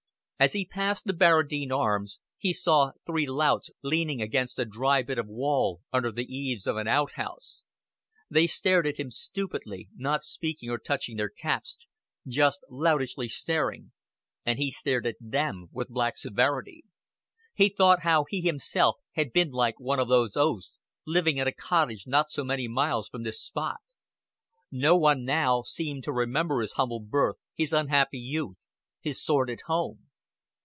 As 0.43 0.53
he 0.53 0.65
passed 0.65 1.05
the 1.05 1.13
Barradine 1.13 1.71
Arms, 1.71 2.19
he 2.35 2.51
saw 2.51 2.93
three 3.05 3.27
louts 3.27 3.69
leaning 3.83 4.23
against 4.23 4.57
a 4.57 4.65
dry 4.65 5.03
bit 5.03 5.19
of 5.19 5.27
wall 5.27 5.81
under 5.93 6.11
the 6.11 6.25
eaves 6.25 6.65
of 6.65 6.77
an 6.77 6.87
outhouse. 6.87 7.63
They 8.27 8.47
stared 8.47 8.87
at 8.87 8.97
him 8.97 9.11
stupidly, 9.11 9.89
not 9.95 10.23
speaking 10.23 10.71
or 10.71 10.79
touching 10.79 11.15
their 11.17 11.29
caps, 11.29 11.77
just 12.27 12.61
loutishly 12.71 13.29
staring; 13.29 13.91
and 14.43 14.57
he 14.57 14.71
stared 14.71 15.05
at 15.05 15.17
them 15.19 15.67
with 15.71 15.89
black 15.89 16.17
severity. 16.17 16.85
He 17.53 17.69
thought 17.69 17.99
how 18.01 18.25
he 18.27 18.41
himself 18.41 18.95
had 19.11 19.31
been 19.33 19.51
like 19.51 19.79
one 19.79 19.99
of 19.99 20.07
those 20.09 20.35
oafs, 20.35 20.79
living 21.05 21.37
in 21.37 21.45
a 21.47 21.51
cottage 21.51 22.07
not 22.07 22.31
so 22.31 22.43
many 22.43 22.67
miles 22.67 23.07
from 23.09 23.21
this 23.21 23.39
spot. 23.39 23.77
No 24.71 24.97
one 24.97 25.23
now 25.23 25.61
seemed 25.61 26.03
to 26.05 26.11
remember 26.11 26.61
his 26.61 26.71
humble 26.71 26.99
birth, 27.01 27.35
his 27.53 27.73
unhappy 27.73 28.17
youth, 28.17 28.57
his 28.99 29.23
sordid 29.23 29.61
home. 29.67 30.07